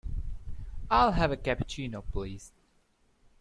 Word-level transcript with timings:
I'll 0.89 1.11
have 1.11 1.31
a 1.31 1.37
cappuccino 1.37 2.03
please. 2.11 2.51